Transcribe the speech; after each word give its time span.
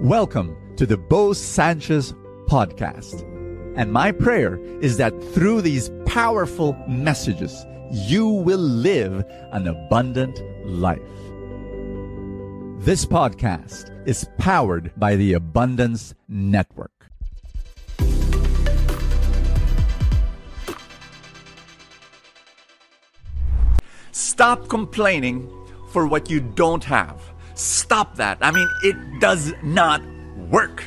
Welcome 0.00 0.54
to 0.76 0.84
the 0.84 0.98
Bo 0.98 1.32
Sanchez 1.32 2.12
podcast. 2.48 3.22
And 3.78 3.90
my 3.90 4.12
prayer 4.12 4.60
is 4.82 4.98
that 4.98 5.18
through 5.32 5.62
these 5.62 5.90
powerful 6.04 6.74
messages, 6.86 7.64
you 7.90 8.28
will 8.28 8.58
live 8.58 9.24
an 9.52 9.66
abundant 9.66 10.38
life. 10.66 11.00
This 12.84 13.06
podcast 13.06 14.06
is 14.06 14.28
powered 14.36 14.92
by 14.98 15.16
the 15.16 15.32
Abundance 15.32 16.14
Network. 16.28 17.08
Stop 24.12 24.68
complaining 24.68 25.50
for 25.88 26.06
what 26.06 26.28
you 26.28 26.40
don't 26.40 26.84
have. 26.84 27.32
Stop 27.56 28.16
that. 28.16 28.36
I 28.42 28.50
mean, 28.50 28.68
it 28.82 28.96
does 29.18 29.54
not 29.62 30.02
work. 30.36 30.84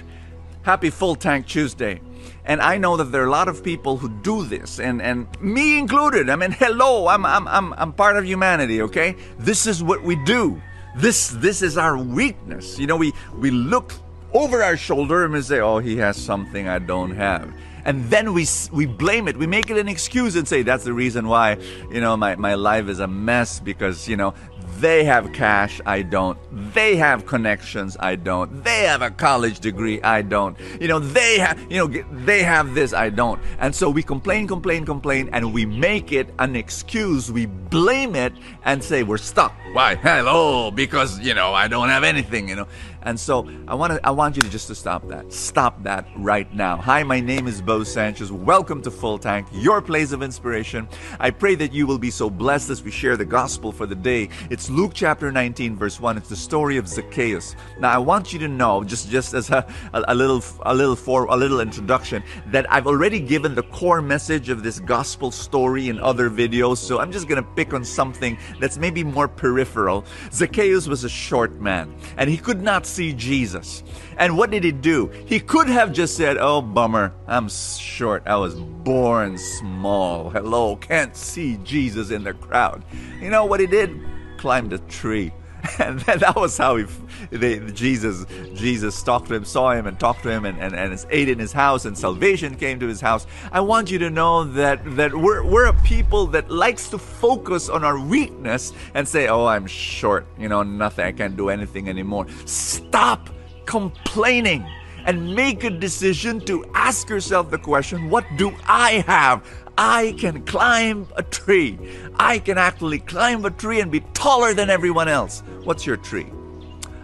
Happy 0.62 0.92
Full 0.92 1.16
Tank 1.16 1.48
Tuesday. 1.48 2.00
And 2.46 2.62
I 2.62 2.78
know 2.78 2.96
that 2.98 3.06
there 3.06 3.24
are 3.24 3.28
a 3.28 3.32
lot 3.32 3.48
of 3.48 3.64
people 3.64 3.98
who 3.98 4.10
do 4.10 4.46
this, 4.46 4.80
and, 4.80 5.02
and 5.02 5.28
me 5.42 5.78
included. 5.78 6.30
I 6.30 6.36
mean, 6.36 6.52
hello, 6.52 7.08
I'm, 7.08 7.26
I'm, 7.26 7.48
I'm, 7.48 7.74
I'm 7.74 7.92
part 7.94 8.18
of 8.18 8.26
humanity, 8.26 8.84
okay? 8.84 9.16
This 9.40 9.66
is 9.66 9.84
what 9.84 10.04
we 10.04 10.16
do. 10.26 10.62
This, 10.96 11.30
this 11.30 11.62
is 11.62 11.78
our 11.78 11.98
weakness. 11.98 12.78
You 12.78 12.88
know, 12.88 12.98
we, 12.98 13.14
we 13.36 13.50
look 13.52 13.94
over 14.34 14.64
our 14.64 14.78
shoulder 14.78 15.26
and 15.26 15.34
we 15.34 15.42
say, 15.42 15.60
oh, 15.60 15.80
he 15.80 15.98
has 15.98 16.18
something 16.18 16.68
I 16.68 16.80
don't 16.80 17.16
have 17.16 17.52
and 17.86 18.04
then 18.10 18.34
we 18.34 18.46
we 18.72 18.86
blame 18.86 19.28
it 19.28 19.38
we 19.38 19.48
make 19.48 19.70
it 19.70 19.78
an 19.78 19.88
excuse 19.88 20.36
and 20.36 20.48
say 20.48 20.62
that's 20.62 20.84
the 20.84 20.94
reason 20.94 21.28
why 21.28 21.54
you 21.90 22.02
know 22.02 22.18
my, 22.18 22.36
my 22.36 22.56
life 22.56 22.88
is 22.88 23.00
a 23.00 23.08
mess 23.08 23.60
because 23.60 24.08
you 24.08 24.18
know 24.18 24.34
they 24.80 25.04
have 25.04 25.34
cash, 25.34 25.82
I 25.86 26.02
don't. 26.02 26.38
They 26.74 26.96
have 26.96 27.26
connections, 27.26 27.98
I 28.00 28.16
don't. 28.16 28.64
They 28.64 28.84
have 28.84 29.02
a 29.02 29.12
college 29.12 29.60
degree, 29.60 30.02
I 30.02 30.22
don't. 30.22 30.58
You 30.80 30.88
know, 30.88 31.00
they 31.00 31.40
have, 31.40 31.60
you 31.70 31.78
know, 31.78 32.04
they 32.12 32.44
have 32.44 32.76
this, 32.76 32.94
I 32.94 33.10
don't. 33.10 33.42
And 33.60 33.76
so 33.76 33.90
we 33.90 34.04
complain, 34.04 34.48
complain, 34.48 34.86
complain, 34.86 35.30
and 35.34 35.54
we 35.54 35.66
make 35.66 36.12
it 36.12 36.34
an 36.40 36.56
excuse. 36.56 37.32
We 37.32 37.46
blame 37.46 38.16
it 38.16 38.34
and 38.64 38.84
say 38.84 39.04
we're 39.04 39.18
stuck. 39.18 39.54
Why? 39.74 39.96
Hello, 39.96 40.72
because, 40.72 41.20
you 41.20 41.34
know, 41.34 41.54
I 41.54 41.68
don't 41.68 41.90
have 41.90 42.04
anything, 42.04 42.50
you 42.50 42.56
know. 42.56 42.68
And 43.04 43.18
so 43.18 43.48
I 43.68 43.76
want 43.76 43.94
to 43.94 44.06
I 44.06 44.12
want 44.12 44.36
you 44.36 44.42
to 44.42 44.50
just 44.50 44.68
to 44.68 44.76
stop 44.76 45.08
that. 45.08 45.32
Stop 45.32 45.84
that 45.84 46.06
right 46.18 46.54
now. 46.54 46.76
Hi, 46.78 47.04
my 47.04 47.22
name 47.22 47.48
is 47.48 47.62
Bo 47.62 47.84
Sanchez. 47.84 48.32
Welcome 48.32 48.82
to 48.82 48.92
Full 48.92 49.18
Tank, 49.18 49.48
your 49.54 49.82
place 49.82 50.12
of 50.12 50.22
inspiration. 50.22 50.88
I 51.20 51.32
pray 51.32 51.56
that 51.56 51.72
you 51.72 51.88
will 51.88 51.98
be 51.98 52.12
so 52.12 52.30
blessed 52.30 52.70
as 52.70 52.84
we 52.84 52.92
share 52.92 53.16
the 53.16 53.26
gospel 53.26 53.72
for 53.72 53.86
the 53.86 53.96
day. 53.96 54.30
It's 54.50 54.70
Luke 54.70 54.92
chapter 54.94 55.32
19 55.32 55.78
verse 55.78 56.00
1. 56.00 56.18
It's 56.18 56.28
the 56.28 56.36
story 56.36 56.76
of 56.76 56.88
Zacchaeus. 56.90 57.56
Now 57.80 57.92
I 57.92 57.98
want 58.00 58.34
you 58.34 58.40
to 58.40 58.50
know 58.50 58.84
just 58.84 59.10
just 59.10 59.34
as 59.34 59.50
a, 59.50 59.66
a, 59.94 60.04
a 60.10 60.16
little 60.16 60.44
a 60.64 60.76
little 60.76 60.98
for 60.98 61.26
a 61.26 61.38
little 61.38 61.62
introduction 61.62 62.22
that 62.48 62.70
I've 62.72 62.88
already 62.88 63.22
given 63.22 63.56
the 63.56 63.64
core 63.64 64.02
message 64.02 64.50
of 64.50 64.62
this 64.62 64.80
gospel 64.80 65.32
story 65.32 65.88
in 65.88 66.00
other 66.02 66.30
videos. 66.30 66.78
So 66.78 67.00
I'm 67.00 67.14
just 67.14 67.30
going 67.30 67.42
to 67.42 67.50
pick 67.56 67.74
on 67.74 67.86
something 67.86 68.38
that's 68.60 68.78
maybe 68.78 69.06
more 69.06 69.30
peripheral. 69.30 70.04
Zacchaeus 70.34 70.88
was 70.88 71.06
a 71.06 71.10
short 71.10 71.62
man 71.62 71.96
and 72.18 72.30
he 72.30 72.38
could 72.38 72.62
not 72.62 72.89
see 72.90 73.14
Jesus. 73.14 73.84
And 74.18 74.38
what 74.38 74.52
did 74.52 74.64
he 74.64 74.72
do? 74.72 75.08
He 75.26 75.40
could 75.40 75.68
have 75.68 75.94
just 75.94 76.18
said, 76.18 76.38
Oh, 76.40 76.62
bummer, 76.62 77.14
I'm 77.28 77.50
short. 77.50 78.24
I 78.26 78.36
was 78.36 78.56
born 78.56 79.38
small. 79.38 80.30
Hello, 80.30 80.76
can't 80.76 81.16
see 81.16 81.58
Jesus 81.64 82.12
in 82.12 82.24
the 82.24 82.34
crowd. 82.34 82.84
You 83.22 83.30
know 83.30 83.46
what 83.46 83.60
he 83.60 83.68
did? 83.68 84.00
Climbed 84.38 84.74
a 84.74 84.80
tree. 84.80 85.32
And 85.80 86.00
that 86.02 86.36
was 86.36 86.58
how 86.58 86.76
he, 86.78 86.86
they, 87.32 87.60
Jesus, 87.72 88.26
Jesus 88.54 89.02
talked 89.02 89.28
to 89.30 89.36
him, 89.36 89.46
saw 89.46 89.72
him, 89.72 89.88
and 89.88 90.00
talked 90.00 90.24
to 90.24 90.30
him, 90.30 90.46
and, 90.46 90.60
and, 90.60 90.76
and 90.76 91.06
ate 91.10 91.30
in 91.30 91.40
his 91.40 91.52
house, 91.52 91.86
and 91.86 91.98
salvation 91.98 92.56
came 92.56 92.80
to 92.80 92.88
his 92.88 93.02
house. 93.02 93.28
I 93.52 93.62
want 93.62 93.90
you 93.90 94.00
to 94.00 94.10
know 94.10 94.44
that 94.44 94.80
that 94.96 95.16
we're 95.16 95.44
we're 95.44 95.68
a 95.68 95.74
people 95.82 96.28
that 96.28 96.50
likes 96.50 96.90
to 96.90 96.98
focus 96.98 97.70
on 97.70 97.84
our 97.84 98.00
weakness 98.00 98.74
and 98.94 99.08
say, 99.08 99.28
"Oh, 99.28 99.46
I'm 99.46 99.68
short. 99.68 100.26
You 100.38 100.50
know, 100.50 100.64
nothing. 100.64 101.06
I 101.06 101.12
can't 101.12 101.38
do 101.38 101.50
anything 101.50 101.90
anymore." 101.90 102.28
Stop 102.46 103.30
complaining 103.66 104.66
and 105.06 105.36
make 105.36 105.64
a 105.64 105.70
decision 105.70 106.40
to 106.42 106.66
ask 106.74 107.10
yourself 107.10 107.50
the 107.50 107.58
question 107.58 108.10
what 108.10 108.26
do 108.38 108.54
I 108.68 109.04
have? 109.08 109.46
I 109.82 110.14
can 110.18 110.44
climb 110.44 111.08
a 111.16 111.24
tree. 111.24 111.80
I 112.16 112.40
can 112.40 112.58
actually 112.58 113.00
climb 113.00 113.46
a 113.46 113.50
tree 113.50 113.80
and 113.80 113.90
be 113.90 114.02
taller 114.14 114.54
than 114.54 114.70
everyone 114.70 115.08
else. 115.08 115.42
What's 115.64 115.86
your 115.86 115.96
tree? 115.96 116.28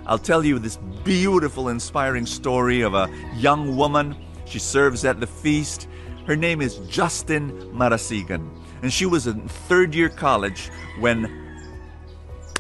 I'll 0.06 0.19
tell 0.19 0.44
you 0.44 0.59
this 0.59 0.78
beautiful, 1.06 1.69
inspiring 1.69 2.25
story 2.25 2.81
of 2.81 2.94
a 2.94 3.09
young 3.34 3.78
woman. 3.78 4.13
She 4.44 4.59
serves 4.59 5.06
at 5.06 5.22
the 5.22 5.25
feast. 5.25 5.88
Her 6.28 6.36
name 6.36 6.62
is 6.62 6.80
Justin 6.90 7.53
Marasigan. 7.72 8.46
And 8.81 8.92
she 8.92 9.06
was 9.06 9.25
in 9.25 9.47
third 9.47 9.96
year 9.96 10.09
college 10.09 10.69
when 11.00 11.31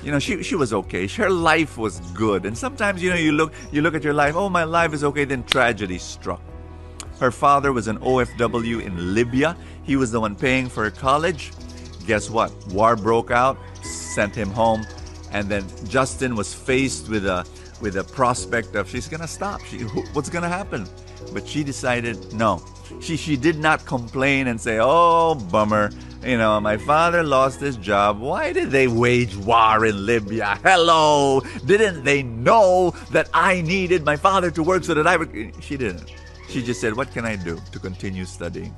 you 0.01 0.13
know 0.13 0.19
she, 0.19 0.41
she 0.43 0.55
was 0.55 0.71
okay 0.71 1.07
her 1.07 1.29
life 1.31 1.77
was 1.77 1.99
good 2.11 2.45
and 2.45 2.55
sometimes 2.55 3.01
you 3.01 3.09
know 3.09 3.15
you 3.15 3.31
look 3.31 3.53
you 3.71 3.81
look 3.81 3.95
at 3.95 4.03
your 4.03 4.13
life 4.13 4.35
oh 4.35 4.49
my 4.49 4.63
life 4.63 4.93
is 4.93 5.03
okay 5.03 5.23
then 5.23 5.41
tragedy 5.45 5.97
struck 5.97 6.41
her 7.19 7.31
father 7.31 7.71
was 7.71 7.87
an 7.87 7.97
ofw 7.99 8.81
in 8.81 9.13
libya 9.13 9.55
he 9.83 9.95
was 9.95 10.11
the 10.11 10.19
one 10.19 10.35
paying 10.35 10.67
for 10.67 10.83
her 10.83 10.91
college 10.91 11.51
guess 12.05 12.29
what 12.29 12.51
war 12.67 12.95
broke 12.95 13.31
out 13.31 13.57
sent 13.83 14.35
him 14.35 14.49
home 14.49 14.85
and 15.31 15.49
then 15.49 15.65
justin 15.87 16.35
was 16.35 16.53
faced 16.53 17.09
with 17.09 17.25
a 17.25 17.45
with 17.81 17.97
a 17.97 18.03
prospect 18.03 18.75
of 18.75 18.89
she's 18.89 19.07
gonna 19.07 19.27
stop 19.27 19.61
she, 19.65 19.79
what's 20.13 20.29
gonna 20.29 20.49
happen 20.49 20.87
but 21.33 21.47
she 21.47 21.63
decided 21.63 22.33
no 22.33 22.63
she 23.01 23.17
she 23.17 23.35
did 23.35 23.57
not 23.57 23.85
complain 23.85 24.47
and 24.47 24.59
say 24.59 24.79
oh 24.79 25.35
bummer 25.51 25.89
you 26.25 26.39
know, 26.39 26.59
my 26.59 26.75
father 26.75 27.21
lost 27.21 27.59
his 27.59 27.77
job. 27.77 28.19
Why 28.19 28.51
did 28.51 28.71
they 28.71 28.87
wage 28.87 29.35
war 29.35 29.85
in 29.85 30.07
Libya? 30.07 30.57
Hello! 30.63 31.41
Didn't 31.65 32.03
they 32.03 32.23
know 32.23 32.95
that 33.11 33.29
I 33.31 33.61
needed 33.61 34.03
my 34.03 34.15
father 34.15 34.49
to 34.49 34.63
work 34.63 34.83
so 34.83 34.95
that 34.95 35.05
I 35.05 35.17
would. 35.17 35.53
She 35.61 35.77
didn't. 35.77 36.11
She 36.49 36.63
just 36.63 36.81
said, 36.81 36.95
What 36.95 37.11
can 37.11 37.25
I 37.25 37.35
do 37.35 37.59
to 37.71 37.79
continue 37.79 38.25
studying? 38.25 38.75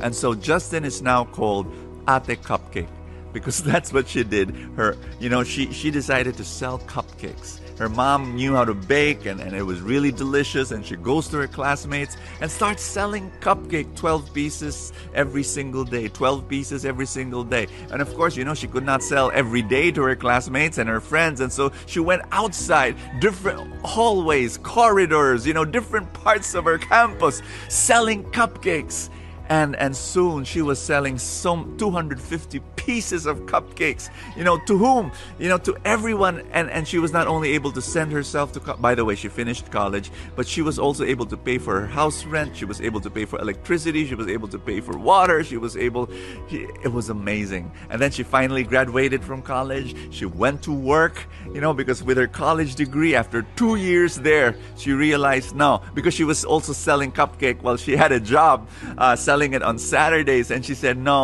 And 0.00 0.14
so 0.14 0.34
Justin 0.34 0.84
is 0.84 1.02
now 1.02 1.24
called 1.24 1.66
Ate 2.08 2.40
Cupcake 2.42 2.88
because 3.32 3.62
that's 3.70 3.92
what 3.92 4.08
she 4.08 4.24
did. 4.24 4.50
Her, 4.76 4.96
you 5.20 5.28
know, 5.28 5.44
she, 5.44 5.72
she 5.72 5.90
decided 5.90 6.36
to 6.36 6.44
sell 6.44 6.78
cupcakes 6.80 7.60
her 7.78 7.88
mom 7.88 8.34
knew 8.34 8.54
how 8.54 8.64
to 8.64 8.74
bake 8.74 9.26
and, 9.26 9.40
and 9.40 9.54
it 9.54 9.62
was 9.62 9.80
really 9.80 10.10
delicious 10.10 10.72
and 10.72 10.84
she 10.84 10.96
goes 10.96 11.28
to 11.28 11.36
her 11.36 11.46
classmates 11.46 12.16
and 12.40 12.50
starts 12.50 12.82
selling 12.82 13.30
cupcake 13.40 13.94
12 13.94 14.32
pieces 14.34 14.92
every 15.14 15.42
single 15.42 15.84
day 15.84 16.08
12 16.08 16.48
pieces 16.48 16.84
every 16.84 17.06
single 17.06 17.44
day. 17.44 17.66
And 17.92 18.02
of 18.02 18.12
course 18.14 18.36
you 18.36 18.44
know 18.44 18.54
she 18.54 18.66
could 18.66 18.84
not 18.84 19.02
sell 19.02 19.30
every 19.32 19.62
day 19.62 19.90
to 19.92 20.02
her 20.02 20.16
classmates 20.16 20.78
and 20.78 20.88
her 20.88 21.00
friends 21.00 21.40
and 21.40 21.52
so 21.52 21.72
she 21.86 22.00
went 22.00 22.22
outside 22.32 22.96
different 23.20 23.72
hallways 23.84 24.58
corridors 24.58 25.46
you 25.46 25.54
know 25.54 25.64
different 25.64 26.12
parts 26.12 26.54
of 26.54 26.64
her 26.64 26.78
campus 26.78 27.42
selling 27.68 28.24
cupcakes. 28.30 29.10
And 29.50 29.76
and 29.76 29.96
soon 29.96 30.44
she 30.44 30.60
was 30.60 30.78
selling 30.78 31.16
some 31.16 31.76
250 31.78 32.60
pieces 32.88 33.26
of 33.26 33.36
cupcakes 33.52 34.08
you 34.34 34.44
know 34.48 34.56
to 34.70 34.74
whom 34.84 35.12
you 35.38 35.48
know 35.50 35.58
to 35.68 35.76
everyone. 35.84 36.36
And 36.52 36.70
and 36.70 36.88
she 36.90 36.98
was 37.04 37.12
not 37.12 37.26
only 37.34 37.50
able 37.58 37.72
to 37.78 37.82
send 37.82 38.08
herself 38.18 38.46
to 38.54 38.60
by 38.88 38.94
the 38.94 39.04
way 39.04 39.14
she 39.22 39.28
finished 39.28 39.70
college 39.70 40.10
but 40.36 40.46
she 40.52 40.62
was 40.68 40.76
also 40.78 41.02
able 41.04 41.26
to 41.26 41.36
pay 41.36 41.58
for 41.58 41.74
her 41.80 41.86
house 41.86 42.24
rent. 42.24 42.56
She 42.56 42.64
was 42.64 42.80
able 42.80 43.00
to 43.06 43.10
pay 43.10 43.26
for 43.26 43.38
electricity. 43.46 44.06
She 44.06 44.14
was 44.14 44.28
able 44.36 44.48
to 44.48 44.58
pay 44.58 44.80
for 44.80 44.96
water. 44.96 45.44
She 45.44 45.58
was 45.58 45.76
able 45.76 46.08
she, 46.48 46.58
it 46.86 46.92
was 46.98 47.10
amazing. 47.10 47.70
And 47.90 48.00
then 48.00 48.10
she 48.10 48.22
finally 48.22 48.64
graduated 48.64 49.22
from 49.22 49.42
college. 49.42 49.94
She 50.10 50.24
went 50.24 50.62
to 50.62 50.72
work 50.72 51.16
you 51.54 51.60
know 51.60 51.74
because 51.74 52.02
with 52.02 52.16
her 52.16 52.30
college 52.44 52.74
degree 52.74 53.14
after 53.14 53.42
2 53.56 53.76
years 53.76 54.16
there 54.16 54.50
she 54.76 54.92
realized 54.92 55.54
no 55.54 55.82
because 55.94 56.14
she 56.14 56.24
was 56.24 56.44
also 56.44 56.72
selling 56.72 57.12
cupcake 57.12 57.58
while 57.60 57.76
she 57.76 57.94
had 57.96 58.12
a 58.12 58.20
job 58.20 58.66
uh, 58.96 59.14
selling 59.14 59.52
it 59.52 59.62
on 59.62 59.78
Saturdays. 59.78 60.50
And 60.50 60.64
she 60.64 60.74
said, 60.74 60.96
no, 60.96 61.18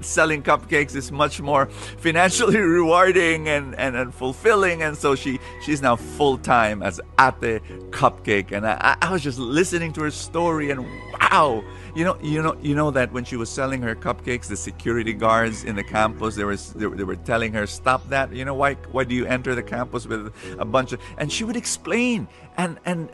selling 0.00 0.42
cupcakes 0.42 0.89
is 0.94 1.12
much 1.12 1.40
more 1.40 1.66
financially 1.98 2.58
rewarding 2.78 3.48
and, 3.48 3.74
and, 3.76 3.96
and 3.96 4.14
fulfilling. 4.14 4.82
And 4.82 4.96
so 4.96 5.14
she, 5.14 5.38
she's 5.62 5.82
now 5.82 5.96
full 5.96 6.38
time 6.38 6.82
as 6.82 7.00
Ate 7.18 7.62
Cupcake. 7.90 8.52
And 8.52 8.66
I, 8.66 8.96
I 9.00 9.12
was 9.12 9.22
just 9.22 9.38
listening 9.38 9.92
to 9.94 10.02
her 10.02 10.10
story 10.10 10.70
and 10.70 10.86
wow, 11.30 11.62
you 11.94 12.04
know, 12.04 12.16
you 12.22 12.42
know, 12.42 12.56
you 12.60 12.74
know 12.74 12.90
that 12.90 13.12
when 13.12 13.24
she 13.24 13.36
was 13.36 13.50
selling 13.50 13.82
her 13.82 13.94
cupcakes, 13.94 14.46
the 14.46 14.56
security 14.56 15.12
guards 15.12 15.64
in 15.64 15.76
the 15.76 15.82
campus 15.82 16.36
they 16.36 16.44
were 16.44 16.56
they, 16.56 16.86
they 16.86 17.04
were 17.04 17.16
telling 17.16 17.52
her, 17.52 17.66
"Stop 17.66 18.08
that! 18.10 18.32
You 18.32 18.44
know 18.44 18.54
why? 18.54 18.74
Why 18.92 19.04
do 19.04 19.14
you 19.14 19.26
enter 19.26 19.54
the 19.54 19.62
campus 19.62 20.06
with 20.06 20.32
a 20.58 20.64
bunch 20.64 20.92
of?" 20.92 21.00
And 21.18 21.30
she 21.32 21.44
would 21.44 21.56
explain 21.56 22.28
and 22.56 22.78
and 22.84 23.08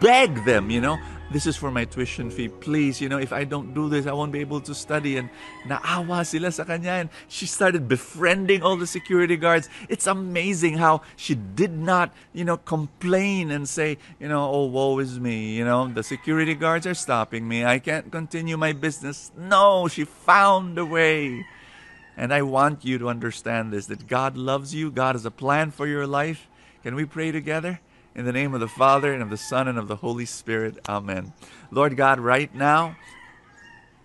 beg 0.00 0.44
them, 0.44 0.70
you 0.70 0.80
know, 0.80 0.98
this 1.30 1.46
is 1.46 1.56
for 1.56 1.70
my 1.70 1.84
tuition 1.84 2.30
fee. 2.30 2.48
Please, 2.48 3.00
you 3.00 3.08
know, 3.08 3.18
if 3.18 3.32
I 3.32 3.44
don't 3.44 3.72
do 3.72 3.88
this, 3.88 4.06
I 4.06 4.12
won't 4.12 4.32
be 4.32 4.40
able 4.40 4.60
to 4.62 4.74
study. 4.74 5.16
And 5.16 5.30
naawa 5.66 6.26
sila 6.26 6.50
sa 6.50 6.64
kanya. 6.64 6.90
And 6.90 7.08
she 7.28 7.46
started 7.46 7.88
befriending 7.88 8.62
all 8.62 8.76
the 8.76 8.86
security 8.86 9.36
guards. 9.36 9.68
It's 9.88 10.06
amazing 10.06 10.78
how 10.78 11.02
she 11.14 11.36
did 11.36 11.70
not, 11.70 12.12
you 12.32 12.44
know, 12.44 12.56
complain 12.56 13.50
and 13.52 13.68
say, 13.68 13.98
you 14.18 14.28
know, 14.28 14.50
oh, 14.50 14.66
woe 14.66 14.98
is 14.98 15.20
me. 15.20 15.54
You 15.54 15.64
know, 15.64 15.86
the 15.86 16.02
security 16.02 16.54
guards 16.54 16.86
are 16.86 16.94
stopping 16.94 17.46
me. 17.46 17.64
I 17.64 17.78
can't 17.78 18.10
continue 18.10 18.56
my 18.56 18.72
business. 18.72 19.30
No, 19.38 19.86
she 19.86 20.04
found 20.04 20.78
a 20.78 20.84
way. 20.84 21.46
And 22.16 22.34
I 22.34 22.42
want 22.42 22.84
you 22.84 22.98
to 22.98 23.08
understand 23.08 23.72
this 23.72 23.86
that 23.86 24.08
God 24.08 24.36
loves 24.36 24.74
you, 24.74 24.90
God 24.90 25.14
has 25.14 25.24
a 25.24 25.30
plan 25.30 25.70
for 25.70 25.86
your 25.86 26.06
life. 26.06 26.48
Can 26.82 26.94
we 26.94 27.04
pray 27.04 27.30
together? 27.30 27.80
In 28.12 28.24
the 28.24 28.32
name 28.32 28.54
of 28.54 28.60
the 28.60 28.68
Father, 28.68 29.12
and 29.12 29.22
of 29.22 29.30
the 29.30 29.36
Son, 29.36 29.68
and 29.68 29.78
of 29.78 29.86
the 29.86 29.96
Holy 29.96 30.26
Spirit. 30.26 30.78
Amen. 30.88 31.32
Lord 31.70 31.96
God, 31.96 32.18
right 32.18 32.52
now, 32.52 32.96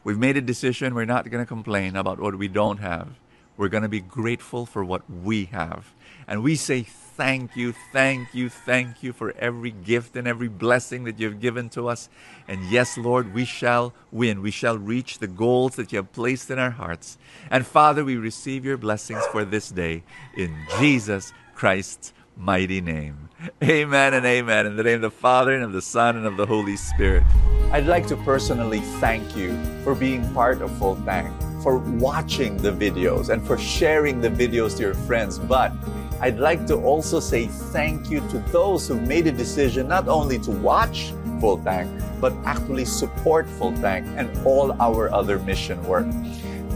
we've 0.04 0.18
made 0.18 0.38
a 0.38 0.42
decision. 0.42 0.94
We're 0.94 1.06
not 1.06 1.30
going 1.30 1.44
to 1.44 1.48
complain 1.48 1.96
about 1.96 2.19
what 2.19 2.38
we 2.38 2.48
don't 2.48 2.78
have. 2.78 3.10
We're 3.57 3.69
going 3.69 3.84
to 3.84 3.90
be 3.90 4.02
grateful 4.02 4.68
for 4.68 4.84
what 4.84 5.10
we 5.10 5.46
have. 5.46 5.92
And 6.28 6.44
we 6.44 6.56
say 6.56 6.84
thank 6.84 7.56
you, 7.56 7.74
thank 7.92 8.36
you, 8.36 8.50
thank 8.50 9.02
you 9.02 9.12
for 9.12 9.31
every 9.40 9.72
gift 9.72 10.16
and 10.16 10.28
every 10.28 10.50
blessing 10.50 11.06
that 11.06 11.19
you've 11.19 11.40
given 11.40 11.69
to 11.69 11.88
us. 11.88 12.07
And 12.48 12.63
yes, 12.69 13.00
Lord, 13.00 13.34
we 13.34 13.46
shall 13.46 13.94
win. 14.12 14.44
We 14.44 14.52
shall 14.52 14.78
reach 14.78 15.18
the 15.18 15.28
goals 15.28 15.78
that 15.78 15.92
you 15.92 15.98
have 15.98 16.12
placed 16.13 16.52
in 16.52 16.60
our 16.60 16.72
hearts. 16.72 17.18
And 17.50 17.66
Father, 17.66 18.06
we 18.06 18.18
receive 18.18 18.66
your 18.66 18.78
blessings 18.78 19.25
for 19.31 19.46
this 19.46 19.72
day 19.72 20.04
in 20.38 20.56
Jesus 20.80 21.34
Christ's 21.56 22.13
mighty 22.37 22.81
name. 22.81 23.29
Amen 23.63 24.13
and 24.13 24.25
amen. 24.25 24.65
In 24.65 24.75
the 24.75 24.83
name 24.83 24.95
of 24.95 25.01
the 25.01 25.11
Father 25.11 25.53
and 25.53 25.63
of 25.63 25.73
the 25.73 25.81
Son 25.81 26.17
and 26.17 26.25
of 26.25 26.37
the 26.37 26.45
Holy 26.45 26.75
Spirit. 26.75 27.23
I'd 27.71 27.85
like 27.85 28.07
to 28.07 28.17
personally 28.17 28.79
thank 28.99 29.35
you 29.35 29.57
for 29.83 29.93
being 29.93 30.33
part 30.33 30.61
of 30.61 30.75
Full 30.77 30.95
Tank, 31.05 31.31
for 31.61 31.77
watching 31.77 32.57
the 32.57 32.71
videos, 32.71 33.29
and 33.29 33.45
for 33.45 33.57
sharing 33.57 34.21
the 34.21 34.29
videos 34.29 34.77
to 34.77 34.83
your 34.83 34.93
friends. 34.93 35.37
But 35.37 35.73
I'd 36.21 36.39
like 36.39 36.65
to 36.67 36.75
also 36.75 37.19
say 37.19 37.47
thank 37.47 38.09
you 38.09 38.21
to 38.29 38.39
those 38.51 38.87
who 38.87 38.99
made 38.99 39.27
a 39.27 39.31
decision 39.31 39.87
not 39.87 40.07
only 40.07 40.39
to 40.39 40.51
watch 40.51 41.13
Full 41.39 41.57
Tank, 41.59 41.89
but 42.19 42.33
actually 42.45 42.85
support 42.85 43.47
Full 43.47 43.73
Tank 43.73 44.07
and 44.15 44.29
all 44.45 44.71
our 44.81 45.13
other 45.13 45.39
mission 45.39 45.83
work. 45.83 46.07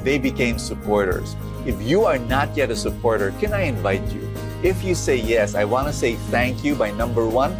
They 0.03 0.19
became 0.19 0.59
supporters. 0.59 1.35
If 1.65 1.81
you 1.81 2.05
are 2.05 2.17
not 2.17 2.55
yet 2.55 2.69
a 2.71 2.75
supporter, 2.75 3.33
can 3.39 3.53
I 3.53 3.61
invite 3.63 4.05
you? 4.11 4.28
If 4.61 4.83
you 4.83 4.93
say 4.93 5.15
yes, 5.15 5.55
I 5.55 5.63
want 5.63 5.87
to 5.87 5.93
say 5.93 6.15
thank 6.15 6.65
you 6.65 6.75
by 6.75 6.91
number 6.91 7.25
one, 7.25 7.55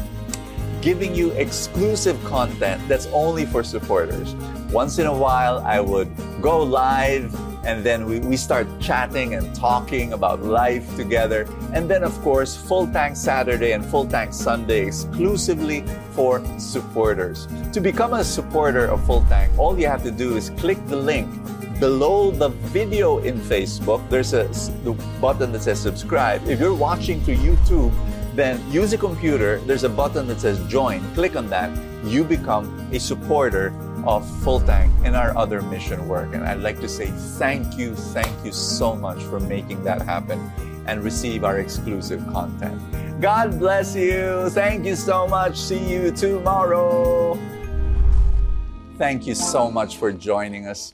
giving 0.81 1.15
you 1.15 1.31
exclusive 1.31 2.21
content 2.25 2.85
that's 2.89 3.05
only 3.13 3.45
for 3.45 3.63
supporters. 3.63 4.35
Once 4.69 4.99
in 4.99 5.07
a 5.07 5.13
while, 5.13 5.59
I 5.59 5.79
would 5.79 6.11
go 6.41 6.61
live 6.61 7.33
and 7.65 7.85
then 7.85 8.05
we, 8.05 8.19
we 8.19 8.35
start 8.35 8.67
chatting 8.81 9.33
and 9.33 9.55
talking 9.55 10.11
about 10.11 10.43
life 10.43 10.93
together. 10.97 11.47
And 11.73 11.89
then, 11.89 12.03
of 12.03 12.11
course, 12.19 12.57
Full 12.57 12.87
Tank 12.87 13.15
Saturday 13.15 13.71
and 13.71 13.85
Full 13.85 14.05
Tank 14.05 14.33
Sunday 14.33 14.85
exclusively 14.85 15.85
for 16.11 16.43
supporters. 16.57 17.47
To 17.71 17.79
become 17.79 18.13
a 18.13 18.25
supporter 18.25 18.87
of 18.87 19.05
Full 19.05 19.23
Tank, 19.29 19.57
all 19.57 19.79
you 19.79 19.87
have 19.87 20.03
to 20.03 20.11
do 20.11 20.35
is 20.35 20.49
click 20.57 20.85
the 20.87 20.97
link 20.97 21.29
below 21.79 22.29
the 22.31 22.49
video 22.73 23.19
in 23.19 23.39
Facebook. 23.39 24.07
There's 24.09 24.33
a 24.33 24.47
the 24.83 24.91
button 25.21 25.51
that 25.53 25.63
says 25.63 25.79
subscribe. 25.79 26.45
If 26.47 26.59
you're 26.59 26.75
watching 26.75 27.21
through 27.21 27.37
YouTube, 27.37 27.93
then 28.35 28.59
use 28.71 28.93
a 28.93 28.97
computer. 28.97 29.59
There's 29.59 29.83
a 29.83 29.89
button 29.89 30.27
that 30.27 30.41
says 30.41 30.59
join. 30.67 31.01
Click 31.13 31.35
on 31.35 31.49
that. 31.49 31.71
You 32.05 32.23
become 32.23 32.67
a 32.91 32.99
supporter 32.99 33.73
of 34.05 34.27
Full 34.43 34.59
Tank 34.61 34.91
and 35.03 35.15
our 35.15 35.35
other 35.37 35.61
mission 35.61 36.07
work. 36.07 36.33
And 36.33 36.43
I'd 36.43 36.59
like 36.59 36.79
to 36.81 36.89
say 36.89 37.07
thank 37.37 37.77
you, 37.77 37.95
thank 37.95 38.45
you 38.45 38.51
so 38.51 38.95
much 38.95 39.21
for 39.23 39.39
making 39.39 39.83
that 39.83 40.01
happen 40.01 40.39
and 40.85 41.03
receive 41.03 41.43
our 41.43 41.59
exclusive 41.59 42.25
content. 42.27 42.79
God 43.21 43.59
bless 43.59 43.95
you. 43.95 44.49
Thank 44.51 44.85
you 44.85 44.95
so 44.95 45.27
much. 45.27 45.57
See 45.57 45.83
you 45.91 46.11
tomorrow. 46.11 47.37
Thank 48.97 49.27
you 49.27 49.35
so 49.35 49.71
much 49.71 49.97
for 49.97 50.11
joining 50.11 50.67
us. 50.67 50.93